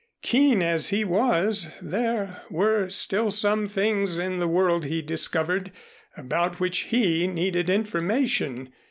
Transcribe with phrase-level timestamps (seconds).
[0.23, 5.71] Keen as he was, there were still some things in the world, he discovered,
[6.17, 8.73] about which he needed information.